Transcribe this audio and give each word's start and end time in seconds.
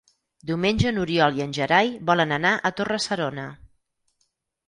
Diumenge 0.51 0.93
n'Oriol 0.93 1.35
i 1.39 1.43
en 1.43 1.51
Gerai 1.57 1.91
volen 2.09 2.33
anar 2.37 2.53
a 2.69 2.71
Torre-serona. 2.79 3.43